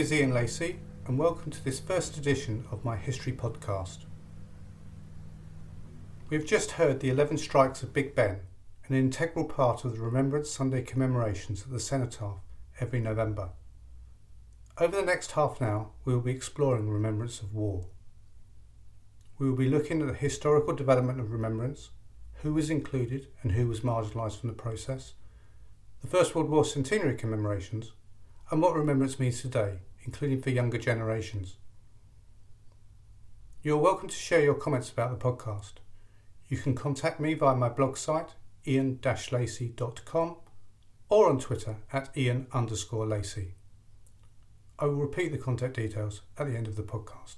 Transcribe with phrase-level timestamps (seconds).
[0.00, 4.06] Is Ian Lacey, and welcome to this first edition of my history podcast.
[6.30, 8.40] We have just heard the 11 strikes of Big Ben,
[8.88, 12.38] an integral part of the Remembrance Sunday commemorations at the Cenotaph
[12.80, 13.50] every November.
[14.78, 17.84] Over the next half an hour, we will be exploring remembrance of war.
[19.38, 21.90] We will be looking at the historical development of remembrance,
[22.36, 25.12] who was included and who was marginalised from the process,
[26.00, 27.92] the First World War centenary commemorations,
[28.50, 31.56] and what remembrance means today, including for younger generations.
[33.62, 35.74] You are welcome to share your comments about the podcast.
[36.48, 38.30] You can contact me via my blog site,
[38.66, 40.36] ian-lacey.com,
[41.10, 43.54] or on Twitter at ian underscore lacey.
[44.78, 47.36] I will repeat the contact details at the end of the podcast.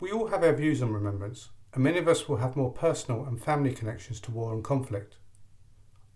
[0.00, 3.24] We all have our views on remembrance, and many of us will have more personal
[3.24, 5.16] and family connections to war and conflict.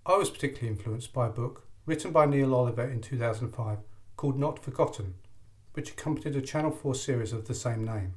[0.05, 3.79] I was particularly influenced by a book written by Neil Oliver in 2005
[4.15, 5.15] called Not Forgotten,
[5.73, 8.13] which accompanied a Channel 4 series of the same name.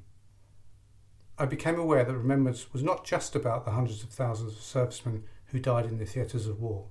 [1.39, 5.23] I became aware that remembrance was not just about the hundreds of thousands of servicemen
[5.45, 6.87] who died in the theatres of war.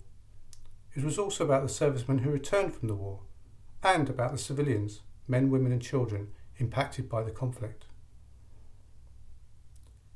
[0.94, 3.20] It was also about the servicemen who returned from the war,
[3.82, 7.84] and about the civilians, men, women, and children, impacted by the conflict.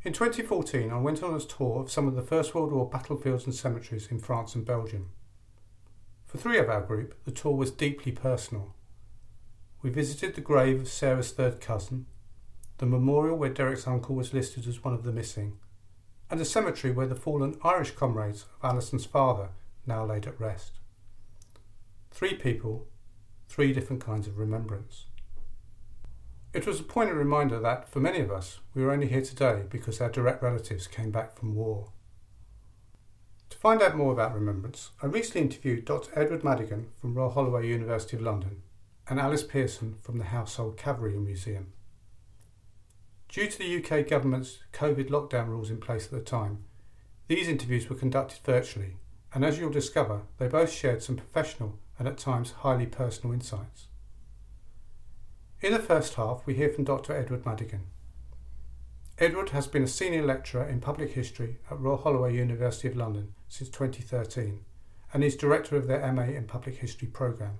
[0.03, 3.44] In 2014, I went on a tour of some of the First World War battlefields
[3.44, 5.10] and cemeteries in France and Belgium.
[6.34, 8.75] For three of our group, the tour was deeply personal.
[9.83, 12.06] We visited the grave of Sarah's third cousin,
[12.78, 15.59] the memorial where Derek's uncle was listed as one of the missing,
[16.28, 19.50] and a cemetery where the fallen Irish comrades of Alison's father
[19.87, 20.81] now laid at rest.
[22.11, 22.89] Three people,
[23.49, 25.05] three different kinds of remembrance.
[26.53, 29.62] It was a poignant reminder that, for many of us, we are only here today
[29.71, 31.93] because our direct relatives came back from war.
[33.54, 36.10] To find out more about remembrance, I recently interviewed Dr.
[36.19, 38.62] Edward Madigan from Royal Holloway University of London
[39.09, 41.72] and Alice Pearson from the Household Cavalry Museum.
[43.28, 46.65] Due to the UK government's COVID lockdown rules in place at the time,
[47.28, 48.97] these interviews were conducted virtually,
[49.32, 53.86] and as you'll discover, they both shared some professional and at times highly personal insights.
[55.60, 57.12] In the first half, we hear from Dr.
[57.12, 57.86] Edward Madigan.
[59.16, 63.32] Edward has been a senior lecturer in public history at Royal Holloway University of London
[63.47, 64.64] since 2013
[65.12, 67.58] and is director of their MA in Public History programme.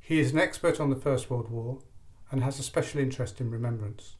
[0.00, 1.78] He is an expert on the First World War
[2.32, 4.16] and has a special interest in remembrance.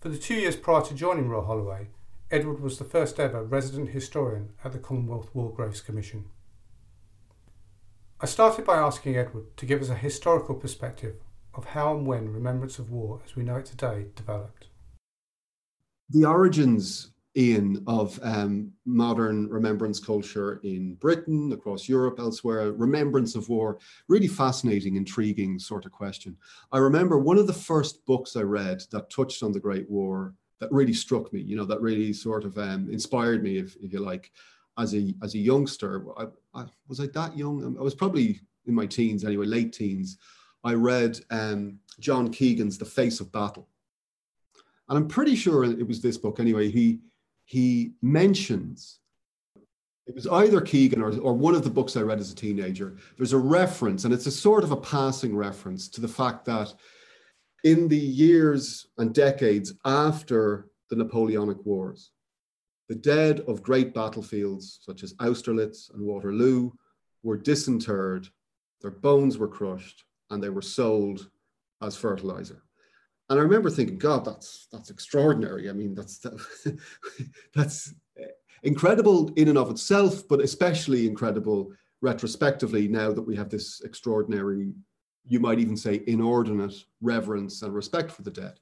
[0.00, 1.90] For the two years prior to joining Royal Holloway,
[2.28, 6.24] Edward was the first ever resident historian at the Commonwealth War Graves Commission.
[8.20, 11.14] I started by asking Edward to give us a historical perspective
[11.58, 14.68] of how and when remembrance of war as we know it today developed.
[16.10, 23.48] The origins Ian, of um, modern remembrance culture in Britain, across Europe, elsewhere, remembrance of
[23.48, 26.36] war, really fascinating, intriguing sort of question.
[26.72, 30.34] I remember one of the first books I read that touched on the Great War
[30.58, 33.92] that really struck me, you know, that really sort of um, inspired me, if, if
[33.92, 34.32] you like,
[34.76, 36.06] as a, as a youngster.
[36.18, 37.76] I, I, was I that young?
[37.78, 40.18] I was probably in my teens anyway, late teens.
[40.64, 43.68] I read um, John Keegan's The Face of Battle.
[44.88, 46.70] And I'm pretty sure it was this book anyway.
[46.70, 47.00] He
[47.44, 49.00] he mentions
[50.08, 52.96] it was either Keegan or, or one of the books I read as a teenager.
[53.18, 56.72] There's a reference, and it's a sort of a passing reference to the fact that
[57.62, 62.12] in the years and decades after the Napoleonic Wars,
[62.88, 66.70] the dead of great battlefields such as Austerlitz and Waterloo
[67.22, 68.28] were disinterred,
[68.80, 71.30] their bones were crushed, and they were sold
[71.82, 72.62] as fertilizer
[73.30, 75.68] and I remember thinking, God, that's that's extraordinary.
[75.68, 76.24] I mean, that's
[77.54, 77.94] that's
[78.62, 84.72] incredible in and of itself, but especially incredible retrospectively now that we have this extraordinary,
[85.26, 88.58] you might even say, inordinate reverence and respect for the dead.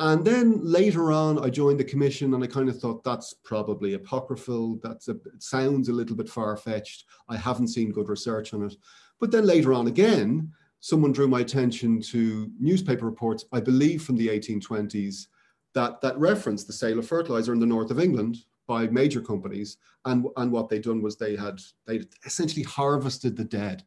[0.00, 3.94] And then later on, I joined the commission, and I kind of thought that's probably
[3.94, 4.80] apocryphal.
[4.82, 7.04] That's a, sounds a little bit far fetched.
[7.28, 8.74] I haven't seen good research on it.
[9.20, 10.52] But then later on again,
[10.84, 15.28] someone drew my attention to newspaper reports, I believe from the 1820s,
[15.72, 19.78] that, that referenced the sale of fertilizer in the north of England by major companies.
[20.04, 23.82] And, and what they'd done was they had they essentially harvested the dead.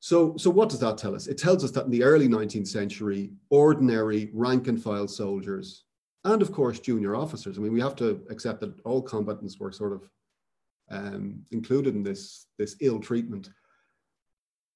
[0.00, 1.28] So, so what does that tell us?
[1.28, 5.84] It tells us that in the early 19th century, ordinary rank and file soldiers,
[6.24, 9.72] and of course junior officers, I mean, we have to accept that all combatants were
[9.72, 10.10] sort of
[10.90, 13.48] um, included in this, this ill treatment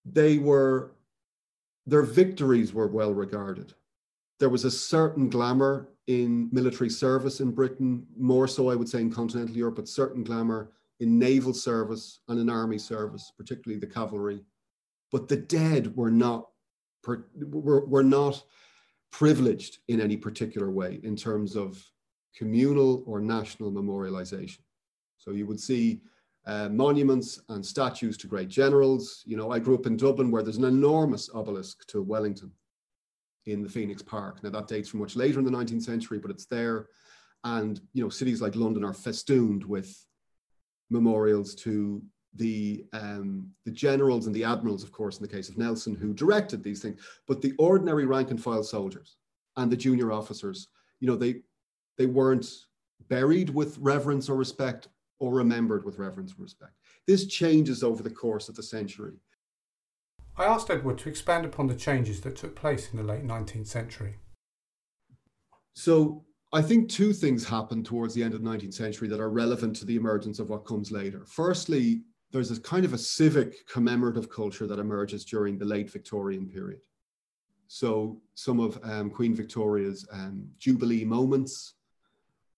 [0.05, 0.93] they were
[1.87, 3.75] their victories were well regarded.
[4.39, 9.01] There was a certain glamour in military service in Britain, more so, I would say,
[9.01, 13.87] in continental Europe, but certain glamour in naval service and in army service, particularly the
[13.87, 14.45] cavalry.
[15.11, 16.49] But the dead were not,
[17.07, 18.43] were, were not
[19.11, 21.85] privileged in any particular way in terms of
[22.37, 24.61] communal or national memorialization.
[25.19, 26.01] So you would see
[26.47, 29.23] uh, monuments and statues to great generals.
[29.25, 32.51] You know, I grew up in Dublin where there's an enormous obelisk to Wellington
[33.47, 34.43] in the Phoenix Park.
[34.43, 36.89] Now that dates from much later in the 19th century, but it's there.
[37.45, 40.05] And you know, cities like London are festooned with
[40.91, 42.03] memorials to
[42.35, 46.15] the um, the generals and the admirals, of course, in the case of Nelson, who
[46.15, 47.01] directed these things.
[47.27, 49.17] But the ordinary rank and file soldiers
[49.57, 50.69] and the junior officers,
[51.01, 51.43] you know, they
[51.99, 52.49] they weren't
[53.09, 54.89] buried with reverence or respect
[55.23, 56.73] or remembered with reverence and respect.
[57.07, 59.13] This changes over the course of the century.
[60.37, 63.69] I asked Edward to expand upon the changes that took place in the late 19th
[63.69, 64.17] century.
[65.75, 69.31] So, I think two things happened towards the end of the 19th century that are
[69.31, 71.25] relevant to the emergence of what comes later.
[71.25, 72.03] Firstly,
[72.33, 76.81] there's a kind of a civic commemorative culture that emerges during the late Victorian period.
[77.69, 81.75] So, some of um, Queen Victoria's um, Jubilee moments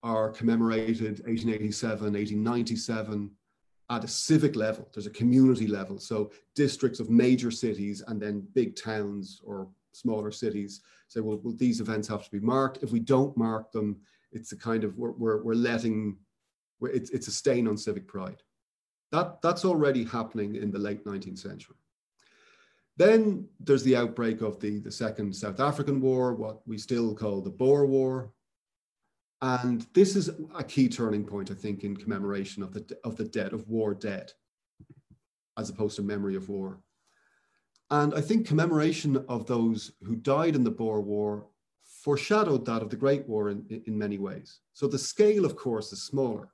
[0.05, 3.31] are commemorated 1887, 1897
[3.91, 4.87] at a civic level.
[4.93, 5.99] There's a community level.
[5.99, 11.55] So districts of major cities and then big towns or smaller cities say, well, well
[11.57, 12.83] these events have to be marked.
[12.83, 13.97] If we don't mark them,
[14.31, 16.19] it's a kind of, we're, we're, we're letting,
[16.81, 18.43] we're, it's, it's a stain on civic pride.
[19.11, 21.77] That, that's already happening in the late 19th century.
[22.97, 27.41] Then there's the outbreak of the, the Second South African War, what we still call
[27.41, 28.33] the Boer War,
[29.45, 33.25] and this is a key turning point, I think, in commemoration of the, of the
[33.25, 34.33] dead, of war dead,
[35.59, 36.81] as opposed to memory of war.
[37.91, 41.47] And I think commemoration of those who died in the Boer War
[41.83, 44.61] foreshadowed that of the Great War in, in many ways.
[44.73, 46.49] So the scale, of course, is smaller,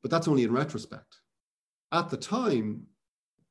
[0.00, 1.16] but that's only in retrospect.
[1.90, 2.86] At the time,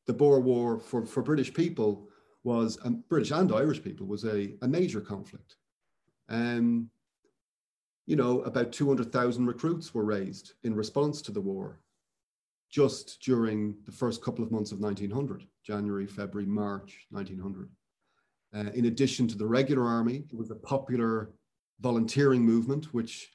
[0.08, 2.08] the Boer War for, for British people
[2.46, 5.58] was, and British and Irish people, was a, a major conflict.
[6.30, 6.90] Um,
[8.10, 11.80] you know, about 200,000 recruits were raised in response to the war
[12.72, 17.70] just during the first couple of months of 1900, January, February, March 1900.
[18.56, 21.30] Uh, in addition to the regular army, it was a popular
[21.82, 23.30] volunteering movement, which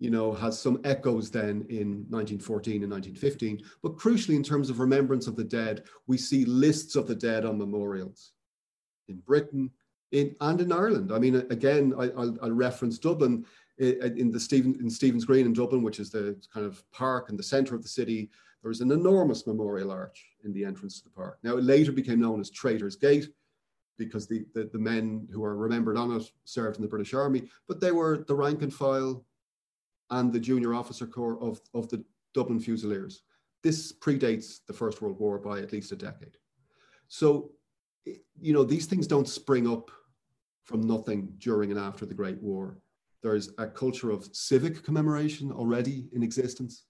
[0.00, 3.62] you know has some echoes then in 1914 and 1915.
[3.80, 7.44] But crucially, in terms of remembrance of the dead, we see lists of the dead
[7.44, 8.32] on memorials
[9.06, 9.70] in Britain,
[10.10, 11.12] in and in Ireland.
[11.12, 13.46] I mean, again, I, will reference Dublin
[13.78, 17.36] in the Stephen in Stephen's Green in Dublin, which is the kind of park in
[17.36, 18.30] the centre of the city,
[18.62, 21.38] there was an enormous memorial arch in the entrance to the park.
[21.42, 23.28] Now it later became known as Traitor's Gate
[23.98, 27.44] because the, the, the men who are remembered on it served in the British Army,
[27.68, 29.24] but they were the rank and file
[30.10, 32.04] and the junior officer corps of, of the
[32.34, 33.22] Dublin Fusiliers.
[33.62, 36.36] This predates the First World War by at least a decade.
[37.08, 37.52] So,
[38.04, 39.90] you know, these things don't spring up
[40.64, 42.78] from nothing during and after the Great War.
[43.26, 46.84] There's a culture of civic commemoration already in existence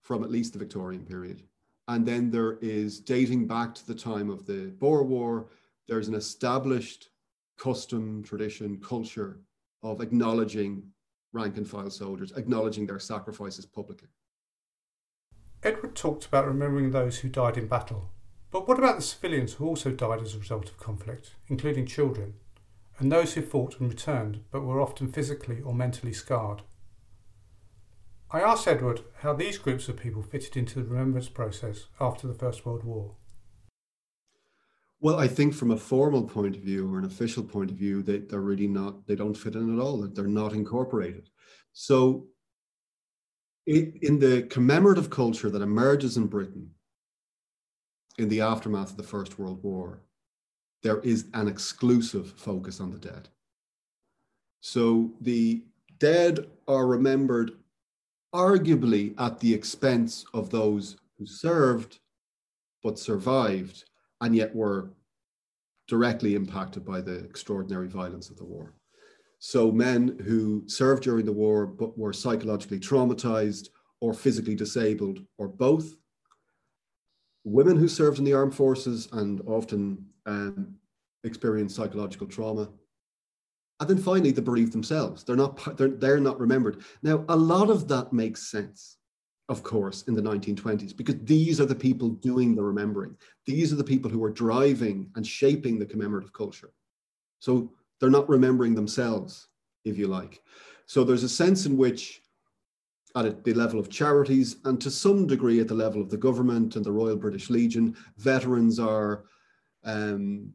[0.00, 1.42] from at least the Victorian period.
[1.88, 5.50] And then there is dating back to the time of the Boer War,
[5.88, 7.10] there's an established
[7.58, 9.42] custom, tradition, culture
[9.82, 10.84] of acknowledging
[11.34, 14.08] rank and file soldiers, acknowledging their sacrifices publicly.
[15.62, 18.08] Edward talked about remembering those who died in battle.
[18.50, 22.36] But what about the civilians who also died as a result of conflict, including children?
[23.02, 26.62] And those who fought and returned but were often physically or mentally scarred.
[28.30, 32.34] I asked Edward how these groups of people fitted into the remembrance process after the
[32.34, 33.16] First World War.
[35.00, 38.04] Well, I think from a formal point of view or an official point of view,
[38.04, 41.28] they, they're really not, they don't fit in at all, they're not incorporated.
[41.72, 42.28] So,
[43.66, 46.70] it, in the commemorative culture that emerges in Britain
[48.16, 50.02] in the aftermath of the First World War,
[50.82, 53.28] there is an exclusive focus on the dead.
[54.60, 55.62] So the
[55.98, 57.52] dead are remembered
[58.34, 61.98] arguably at the expense of those who served
[62.82, 63.84] but survived
[64.20, 64.90] and yet were
[65.86, 68.72] directly impacted by the extraordinary violence of the war.
[69.38, 73.68] So men who served during the war but were psychologically traumatized
[74.00, 75.96] or physically disabled or both.
[77.44, 80.74] Women who served in the armed forces and often um,
[81.24, 82.68] experience psychological trauma.
[83.80, 85.24] And then finally, the bereaved themselves.
[85.24, 86.82] They're not, they're, they're not remembered.
[87.02, 88.98] Now, a lot of that makes sense,
[89.48, 93.16] of course, in the 1920s, because these are the people doing the remembering.
[93.46, 96.70] These are the people who are driving and shaping the commemorative culture.
[97.40, 99.48] So they're not remembering themselves,
[99.84, 100.42] if you like.
[100.86, 102.22] So there's a sense in which
[103.16, 106.76] at the level of charities and to some degree at the level of the government
[106.76, 107.96] and the Royal British Legion.
[108.16, 109.24] Veterans are
[109.84, 110.52] um,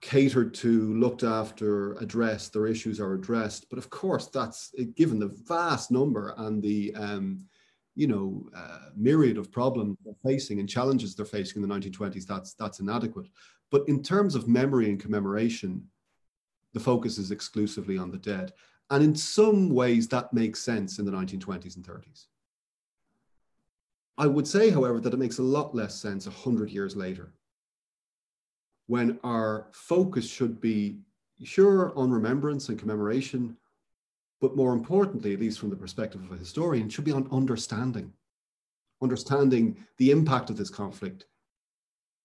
[0.00, 3.68] catered to, looked after, addressed, their issues are addressed.
[3.68, 7.46] But of course, that's given the vast number and the um,
[7.94, 12.26] you know uh, myriad of problems they're facing and challenges they're facing in the 1920s.
[12.26, 13.28] That's that's inadequate.
[13.70, 15.84] But in terms of memory and commemoration,
[16.74, 18.52] the focus is exclusively on the dead.
[18.90, 22.26] And in some ways, that makes sense in the 1920s and 30s.
[24.16, 27.34] I would say, however, that it makes a lot less sense 100 years later
[28.88, 30.98] when our focus should be
[31.44, 33.56] sure on remembrance and commemoration,
[34.40, 38.12] but more importantly, at least from the perspective of a historian, should be on understanding.
[39.00, 41.26] Understanding the impact of this conflict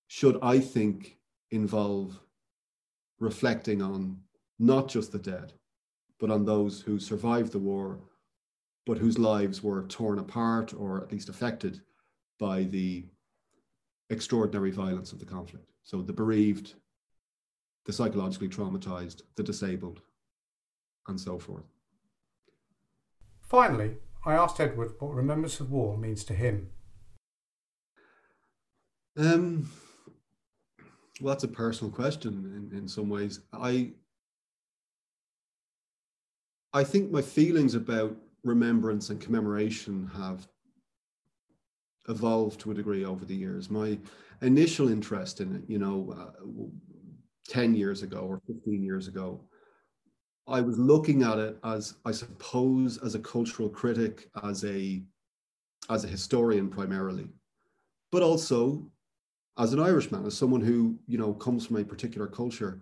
[0.07, 1.17] should, I think,
[1.51, 2.19] involve
[3.19, 4.17] reflecting on
[4.57, 5.53] not just the dead,
[6.19, 7.99] but on those who survived the war,
[8.85, 11.81] but whose lives were torn apart or at least affected
[12.39, 13.05] by the
[14.09, 15.71] extraordinary violence of the conflict.
[15.83, 16.75] So the bereaved,
[17.85, 20.01] the psychologically traumatized, the disabled,
[21.07, 21.65] and so forth.
[23.41, 26.69] Finally, I asked Edward what remembrance of war means to him.
[29.17, 29.69] Um,
[31.21, 33.41] well, that's a personal question in, in some ways.
[33.51, 33.91] I
[36.73, 40.47] I think my feelings about remembrance and commemoration have
[42.09, 43.69] evolved to a degree over the years.
[43.69, 43.97] My
[44.41, 46.41] initial interest in it, you know, uh,
[47.49, 49.41] 10 years ago or 15 years ago,
[50.47, 55.01] I was looking at it as, I suppose, as a cultural critic, as a,
[55.89, 57.29] as a historian primarily,
[58.11, 58.85] but also
[59.57, 62.81] as an Irishman, as someone who, you know, comes from a particular culture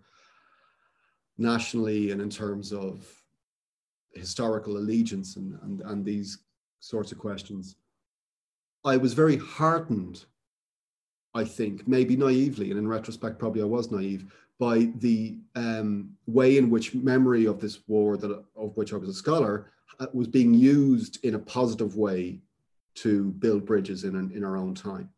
[1.38, 3.06] nationally and in terms of
[4.14, 6.40] historical allegiance and, and, and these
[6.80, 7.76] sorts of questions.
[8.84, 10.26] I was very heartened,
[11.34, 16.58] I think, maybe naively, and in retrospect, probably I was naive, by the um, way
[16.58, 20.28] in which memory of this war, that of which I was a scholar, uh, was
[20.28, 22.40] being used in a positive way
[22.96, 25.10] to build bridges in, in our own time.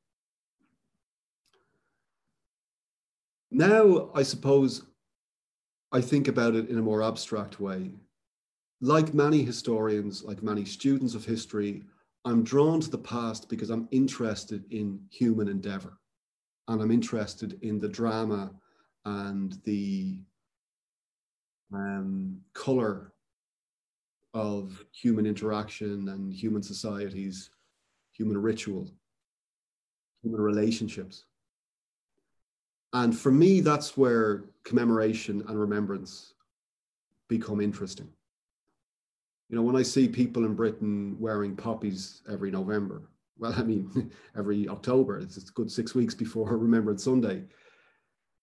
[3.51, 4.83] Now, I suppose
[5.91, 7.91] I think about it in a more abstract way
[8.83, 11.83] like many historians, like many students of history,
[12.25, 15.97] I'm drawn to the past because I'm interested in human endeavor.
[16.67, 18.51] And I'm interested in the drama
[19.05, 20.19] and the
[21.73, 23.13] um, color
[24.33, 27.49] of human interaction and human societies,
[28.13, 28.89] human ritual,
[30.21, 31.25] human relationships.
[32.93, 36.33] And for me, that's where commemoration and remembrance
[37.27, 38.07] become interesting.
[39.53, 43.03] You know, when I see people in Britain wearing poppies every November,
[43.37, 47.43] well, I mean, every October, it's a good six weeks before Remembrance Sunday.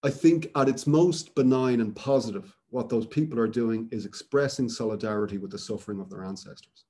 [0.04, 4.68] I think at its most benign and positive, what those people are doing is expressing
[4.68, 6.84] solidarity with the suffering of their ancestors.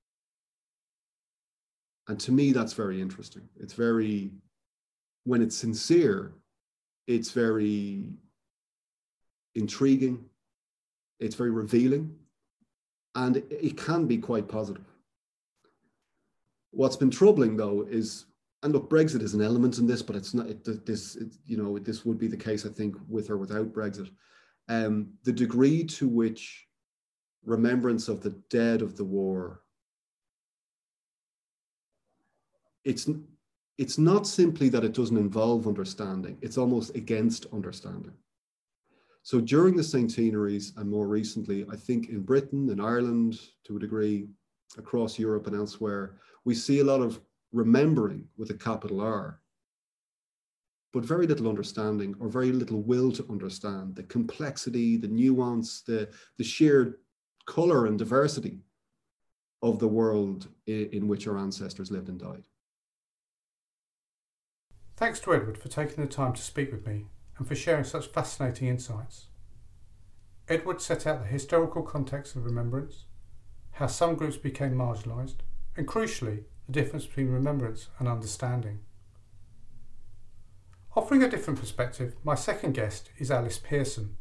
[2.07, 3.49] And to me, that's very interesting.
[3.59, 4.33] It's very,
[5.25, 6.35] when it's sincere,
[7.07, 8.11] it's very
[9.55, 10.27] intriguing,
[11.21, 12.20] it's very revealing,
[13.15, 14.85] and it can be quite positive.
[16.71, 18.27] What's been troubling though is,
[18.63, 20.49] and look, Brexit is an element in this, but it's not.
[20.49, 23.73] It, this, it, you know, this would be the case, I think, with or without
[23.73, 24.11] Brexit.
[24.69, 26.67] Um, the degree to which
[27.45, 29.63] remembrance of the dead of the war,
[32.85, 33.09] it's
[33.79, 38.13] it's not simply that it doesn't involve understanding; it's almost against understanding.
[39.23, 43.81] So during the centenaries and more recently, I think in Britain, in Ireland, to a
[43.81, 44.29] degree,
[44.79, 47.21] across Europe and elsewhere, we see a lot of
[47.53, 49.41] remembering with a capital R,
[50.93, 56.09] but very little understanding or very little will to understand the complexity, the nuance, the,
[56.39, 57.01] the sheer
[57.47, 58.61] color and diversity
[59.63, 62.45] of the world in, in which our ancestors lived and died.
[64.97, 67.07] Thanks to Edward for taking the time to speak with me
[67.41, 69.29] and for sharing such fascinating insights.
[70.47, 73.07] Edward set out the historical context of remembrance,
[73.73, 75.37] how some groups became marginalised,
[75.75, 78.81] and crucially, the difference between remembrance and understanding.
[80.95, 84.19] Offering a different perspective, my second guest is Alice Pearson.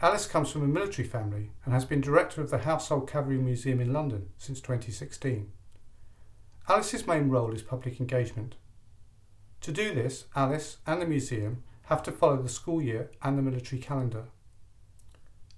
[0.00, 3.80] Alice comes from a military family and has been director of the Household Cavalry Museum
[3.80, 5.52] in London since 2016.
[6.68, 8.56] Alice's main role is public engagement.
[9.60, 13.42] To do this, Alice and the museum have to follow the school year and the
[13.42, 14.24] military calendar.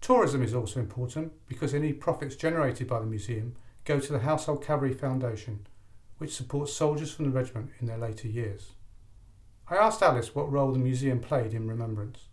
[0.00, 4.64] Tourism is also important because any profits generated by the museum go to the Household
[4.64, 5.66] Cavalry Foundation,
[6.18, 8.72] which supports soldiers from the regiment in their later years.
[9.68, 12.29] I asked Alice what role the museum played in remembrance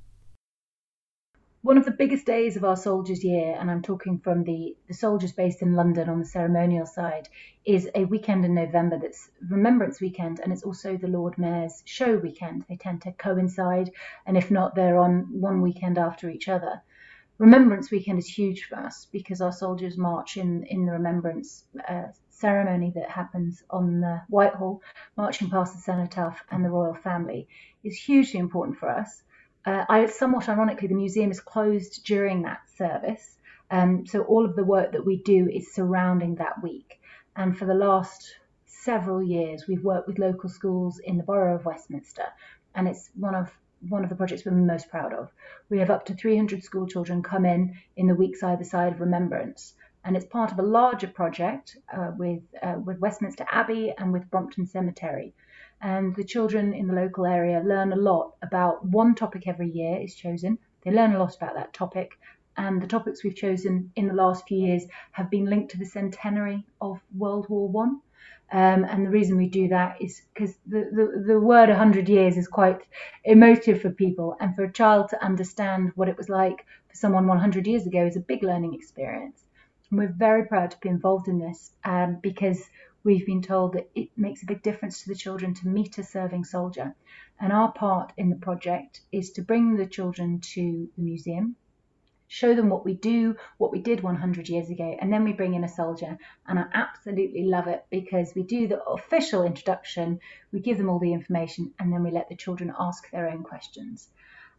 [1.61, 4.93] one of the biggest days of our soldiers' year, and I'm talking from the, the
[4.93, 7.27] soldiers based in London on the ceremonial side,
[7.65, 12.17] is a weekend in November that's Remembrance Weekend, and it's also the Lord Mayor's show
[12.17, 12.65] weekend.
[12.69, 13.91] They tend to coincide,
[14.25, 16.81] and if not, they're on one weekend after each other.
[17.39, 22.07] Remembrance Weekend is huge for us because our soldiers march in, in the Remembrance uh,
[22.29, 24.81] ceremony that happens on the Whitehall,
[25.15, 27.47] marching past the cenotaph and the royal family,
[27.83, 29.23] is hugely important for us.
[29.67, 33.37] Uh, I, somewhat ironically, the museum is closed during that service.
[33.69, 37.01] Um, so all of the work that we do is surrounding that week.
[37.35, 38.33] And for the last
[38.65, 42.27] several years, we've worked with local schools in the borough of Westminster,
[42.75, 43.51] and it's one of
[43.89, 45.29] one of the projects we're most proud of.
[45.69, 49.01] We have up to 300 school children come in in the weeks either side of
[49.01, 49.75] Remembrance,
[50.05, 54.31] and it's part of a larger project uh, with uh, with Westminster Abbey and with
[54.31, 55.33] Brompton Cemetery
[55.81, 59.99] and the children in the local area learn a lot about one topic every year
[60.01, 60.57] is chosen.
[60.83, 62.11] They learn a lot about that topic,
[62.55, 65.85] and the topics we've chosen in the last few years have been linked to the
[65.85, 68.01] centenary of World War One.
[68.51, 72.37] Um, and the reason we do that is because the, the, the word 100 years
[72.37, 72.79] is quite
[73.25, 77.27] emotive for people, and for a child to understand what it was like for someone
[77.27, 79.43] 100 years ago is a big learning experience.
[79.89, 82.63] And we're very proud to be involved in this um, because
[83.07, 86.03] we've been told that it makes a big difference to the children to meet a
[86.03, 86.93] serving soldier.
[87.39, 91.55] And our part in the project is to bring the children to the museum,
[92.27, 95.53] show them what we do, what we did 100 years ago, and then we bring
[95.53, 96.17] in a soldier.
[96.45, 100.19] And I absolutely love it because we do the official introduction,
[100.51, 103.43] we give them all the information, and then we let the children ask their own
[103.43, 104.09] questions.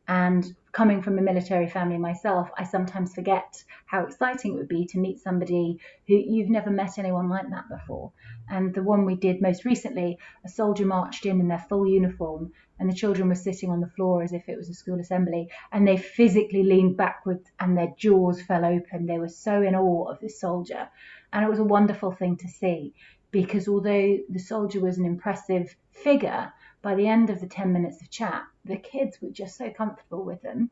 [0.09, 4.87] And coming from a military family myself, I sometimes forget how exciting it would be
[4.87, 8.13] to meet somebody who you've never met anyone like that before.
[8.49, 12.53] And the one we did most recently, a soldier marched in in their full uniform,
[12.79, 15.51] and the children were sitting on the floor as if it was a school assembly,
[15.73, 19.05] and they physically leaned backwards and their jaws fell open.
[19.05, 20.89] They were so in awe of this soldier.
[21.35, 22.95] And it was a wonderful thing to see
[23.31, 28.01] because although the soldier was an impressive figure, by the end of the 10 minutes
[28.01, 30.71] of chat, the kids were just so comfortable with him.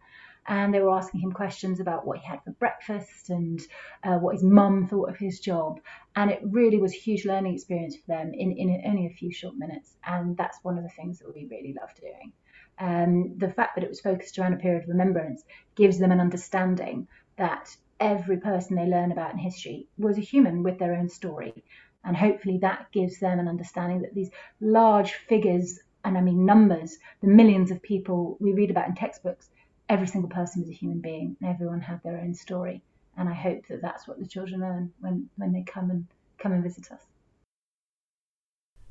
[0.48, 3.60] And they were asking him questions about what he had for breakfast and
[4.04, 5.80] uh, what his mum thought of his job.
[6.14, 9.32] And it really was a huge learning experience for them in, in only a few
[9.32, 9.96] short minutes.
[10.06, 12.32] And that's one of the things that we really loved doing.
[12.78, 15.42] Um, the fact that it was focused around a period of remembrance
[15.74, 20.62] gives them an understanding that every person they learn about in history was a human
[20.62, 21.64] with their own story.
[22.04, 24.30] And hopefully that gives them an understanding that these
[24.60, 29.50] large figures and I mean numbers, the millions of people we read about in textbooks,
[29.88, 32.80] every single person was a human being and everyone had their own story.
[33.18, 36.06] And I hope that that's what the children learn when, when they come and
[36.38, 37.00] come and visit us.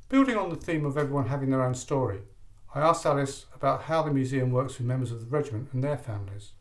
[0.09, 2.21] Building on the theme of everyone having their own story,
[2.73, 5.97] I asked Alice about how the museum works with members of the regiment and their
[5.97, 6.51] families.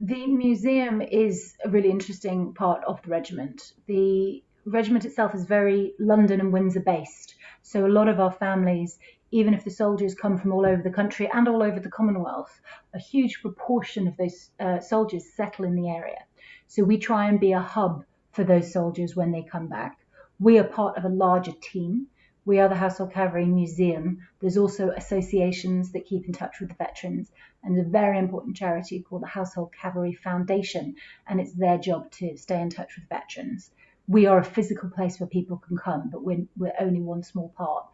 [0.00, 3.72] The museum is a really interesting part of the regiment.
[3.86, 7.34] The regiment itself is very London and Windsor based.
[7.62, 8.98] So a lot of our families,
[9.30, 12.60] even if the soldiers come from all over the country and all over the Commonwealth,
[12.92, 16.24] a huge proportion of those uh, soldiers settle in the area.
[16.66, 19.98] So we try and be a hub for those soldiers when they come back.
[20.38, 22.08] We are part of a larger team.
[22.44, 24.18] We are the Household Cavalry Museum.
[24.40, 27.30] There's also associations that keep in touch with the veterans,
[27.62, 30.96] and a very important charity called the Household Cavalry Foundation,
[31.26, 33.70] and it's their job to stay in touch with veterans
[34.08, 37.52] we are a physical place where people can come, but we're, we're only one small
[37.56, 37.86] part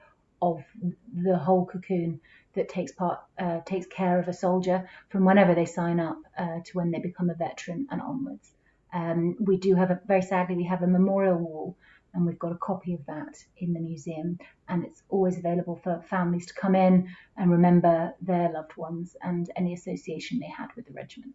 [0.42, 0.62] of
[1.14, 2.20] the whole cocoon
[2.54, 6.58] that takes part uh, takes care of a soldier from whenever they sign up uh,
[6.64, 8.50] to when they become a veteran and onwards.
[8.92, 11.76] Um, we do have a very sadly we have a memorial wall
[12.14, 14.38] and we've got a copy of that in the museum
[14.68, 19.50] and it's always available for families to come in and remember their loved ones and
[19.56, 21.34] any association they had with the regiment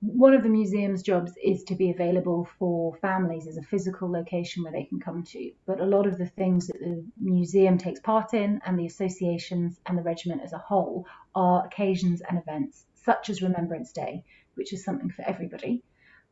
[0.00, 4.62] one of the museum's jobs is to be available for families as a physical location
[4.62, 5.50] where they can come to.
[5.64, 9.80] But a lot of the things that the museum takes part in and the associations
[9.86, 14.22] and the regiment as a whole are occasions and events, such as Remembrance Day,
[14.54, 15.82] which is something for everybody.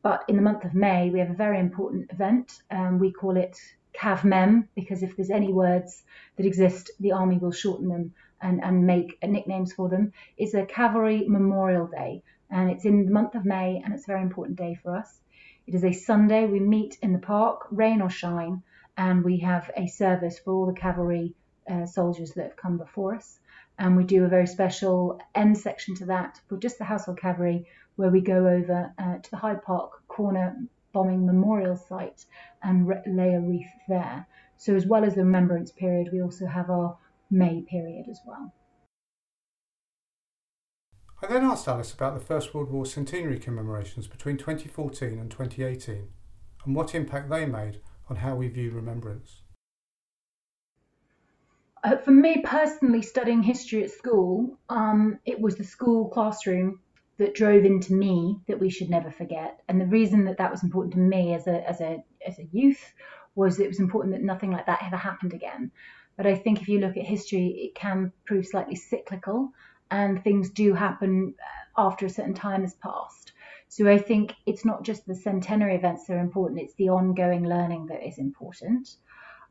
[0.03, 2.61] But in the month of May, we have a very important event.
[2.69, 3.57] Um, we call it
[3.93, 6.03] CavMem because if there's any words
[6.37, 10.13] that exist, the army will shorten them and, and make nicknames for them.
[10.37, 14.07] It's a Cavalry Memorial Day and it's in the month of May, and it's a
[14.07, 15.19] very important day for us.
[15.67, 16.45] It is a Sunday.
[16.45, 18.63] We meet in the park, rain or shine,
[18.97, 21.33] and we have a service for all the cavalry
[21.69, 23.39] uh, soldiers that have come before us.
[23.77, 27.67] And we do a very special end section to that for just the household cavalry,
[27.95, 30.55] where we go over uh, to the Hyde Park corner
[30.93, 32.25] bombing memorial site
[32.63, 34.25] and re- lay a wreath there.
[34.57, 36.97] So, as well as the remembrance period, we also have our
[37.29, 38.53] May period as well.
[41.21, 46.09] I then asked Alice about the First World War centenary commemorations between 2014 and 2018
[46.65, 49.41] and what impact they made on how we view remembrance.
[51.83, 56.79] Uh, for me personally, studying history at school, um, it was the school classroom
[57.17, 59.61] that drove into me that we should never forget.
[59.69, 62.47] And the reason that that was important to me as a as a as a
[62.51, 62.93] youth
[63.35, 65.71] was it was important that nothing like that ever happened again.
[66.17, 69.53] But I think if you look at history, it can prove slightly cyclical,
[69.91, 73.31] and things do happen uh, after a certain time has passed.
[73.67, 77.45] So I think it's not just the centenary events that are important; it's the ongoing
[77.45, 78.95] learning that is important.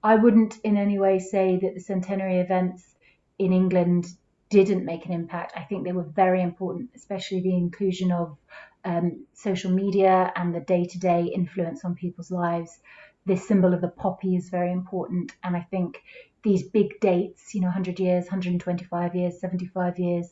[0.02, 2.94] I wouldn't in any way say that the centenary events
[3.38, 4.06] in England
[4.50, 5.52] didn't make an impact.
[5.56, 8.36] I think they were very important, especially the inclusion of
[8.84, 12.78] um, social media and the day to day influence on people's lives.
[13.26, 15.32] This symbol of the poppy is very important.
[15.42, 16.02] And I think
[16.44, 20.30] these big dates, you know, 100 years, 125 years, 75 years,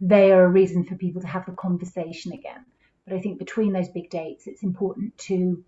[0.00, 2.64] they are a reason for people to have the conversation again.
[3.06, 5.64] But I think between those big dates, it's important to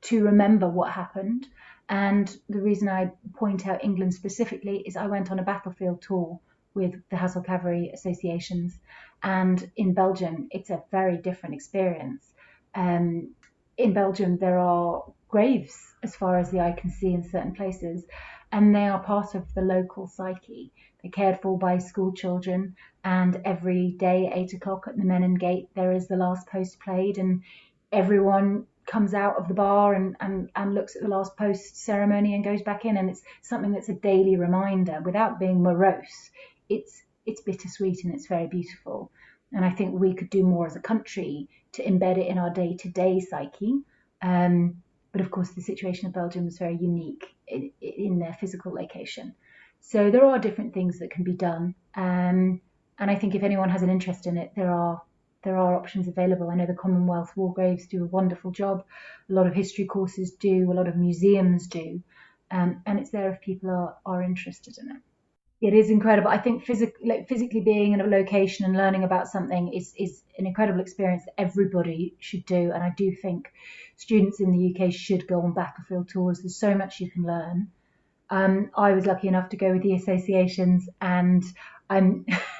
[0.00, 1.46] to remember what happened.
[1.88, 6.38] And the reason I point out England specifically is I went on a battlefield tour
[6.74, 8.78] with the Household Cavalry associations.
[9.22, 12.32] And in Belgium, it's a very different experience.
[12.74, 13.30] Um,
[13.76, 18.04] in Belgium, there are graves as far as the eye can see in certain places,
[18.52, 20.72] and they are part of the local psyche.
[21.02, 25.34] They're cared for by school children, and every day at eight o'clock at the Menin
[25.34, 27.42] Gate, there is the last post played, and
[27.92, 32.34] everyone comes out of the bar and, and, and looks at the last post ceremony
[32.34, 32.96] and goes back in.
[32.96, 36.30] And it's something that's a daily reminder without being morose
[36.68, 39.10] it's it's bittersweet and it's very beautiful.
[39.52, 42.50] And I think we could do more as a country to embed it in our
[42.50, 43.80] day to day psyche.
[44.22, 48.72] Um, but of course, the situation of Belgium was very unique in, in, their physical
[48.72, 49.34] location.
[49.80, 51.74] So there are different things that can be done.
[51.94, 52.60] Um,
[52.98, 55.00] and I think if anyone has an interest in it, there are
[55.44, 56.50] there are options available.
[56.50, 58.84] I know the Commonwealth War Graves do a wonderful job.
[59.30, 60.70] A lot of history courses do.
[60.70, 62.02] A lot of museums do.
[62.50, 65.02] Um, and it's there if people are, are interested in it
[65.60, 66.28] it is incredible.
[66.28, 70.22] I think physically, like physically being in a location and learning about something is is
[70.38, 72.70] an incredible experience that everybody should do.
[72.72, 73.52] And I do think
[73.96, 76.40] students in the UK should go on battlefield tours.
[76.40, 77.68] There's so much you can learn.
[78.30, 81.42] Um, I was lucky enough to go with the associations, and
[81.90, 82.12] I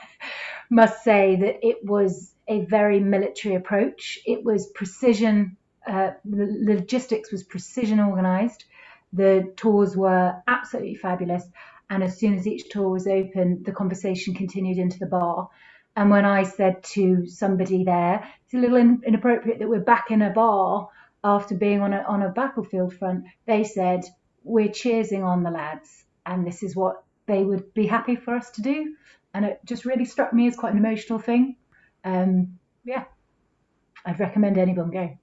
[0.70, 4.18] must say that it was a very military approach.
[4.26, 5.56] It was precision.
[5.86, 8.64] Uh, the logistics was precision organised.
[9.12, 11.44] The tours were absolutely fabulous
[11.90, 15.48] and as soon as each tour was open, the conversation continued into the bar.
[15.96, 20.10] And when I said to somebody there, it's a little in, inappropriate that we're back
[20.10, 20.88] in a bar
[21.24, 24.04] after being on a, on a battlefield front, they said,
[24.44, 28.50] We're cheersing on the lads, and this is what they would be happy for us
[28.52, 28.94] to do.
[29.34, 31.56] And it just really struck me as quite an emotional thing.
[32.04, 33.04] Um, yeah,
[34.06, 35.18] I'd recommend anyone go.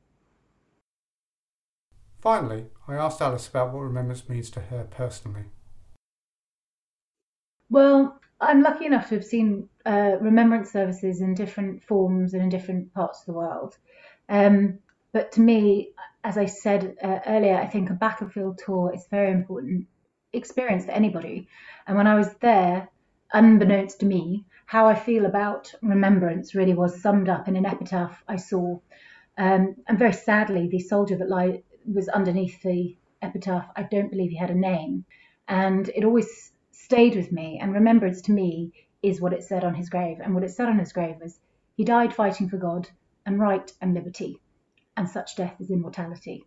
[2.21, 5.45] Finally, I asked Alice about what remembrance means to her personally.
[7.75, 12.47] Well, I'm lucky enough to have seen uh, remembrance services in different forms and in
[12.47, 13.75] different parts of the world.
[14.29, 14.79] Um,
[15.11, 15.91] but to me,
[16.23, 19.88] as I said uh, earlier, I think a battlefield tour is very important
[20.31, 21.49] experience for anybody.
[21.85, 22.88] And when I was there,
[23.33, 28.23] unbeknownst to me, how I feel about remembrance really was summed up in an epitaph
[28.25, 28.79] I saw.
[29.38, 31.61] Um, and very sadly, the soldier that lie,
[31.93, 35.03] was underneath the epitaph, I don't believe he had a name.
[35.49, 36.53] And it always
[36.85, 38.71] stayed with me, and remembrance to me
[39.01, 40.19] is what it said on his grave.
[40.23, 41.39] And what it said on his grave was,
[41.75, 42.87] He died fighting for God
[43.25, 44.39] and right and liberty,
[44.95, 46.45] and such death is immortality.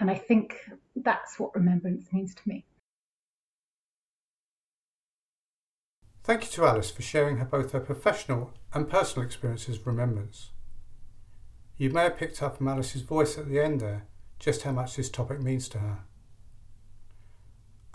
[0.00, 0.56] And I think
[0.96, 2.64] that's what remembrance means to me.
[6.22, 10.52] Thank you to Alice for sharing her, both her professional and personal experiences of remembrance.
[11.76, 14.06] You may have picked up from Alice's voice at the end there
[14.38, 15.98] just how much this topic means to her.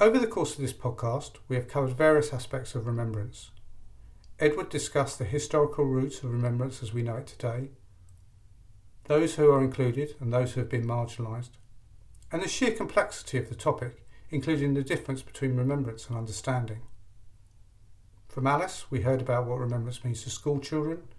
[0.01, 3.51] Over the course of this podcast, we have covered various aspects of remembrance.
[4.39, 7.71] Edward discussed the historical roots of remembrance as we know it today,
[9.07, 11.49] those who are included and those who have been marginalised,
[12.31, 16.79] and the sheer complexity of the topic, including the difference between remembrance and understanding.
[18.29, 21.09] From Alice, we heard about what remembrance means to school children,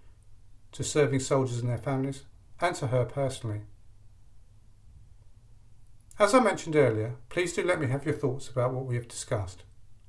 [0.72, 2.22] to serving soldiers and their families,
[2.62, 3.60] and to her personally.
[6.20, 9.08] As I mentioned earlier, please do let me have your thoughts about what we have
[9.08, 9.62] discussed,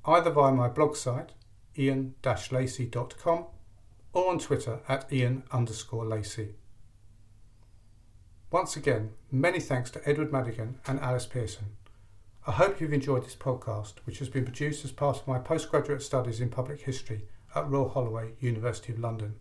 [0.04, 1.32] either via my blog site,
[1.78, 3.46] ian-lacey.com,
[4.12, 6.56] or on Twitter at ian underscore lacey.
[8.50, 11.76] Once again, many thanks to Edward Madigan and Alice Pearson.
[12.46, 16.02] I hope you've enjoyed this podcast, which has been produced as part of my postgraduate
[16.02, 19.36] studies in public history at Royal Holloway, University of London.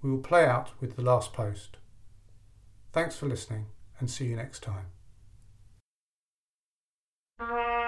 [0.00, 1.78] We will play out with the last post.
[2.92, 3.66] Thanks for listening
[3.98, 4.92] and see you next time.
[7.40, 7.79] Thank you.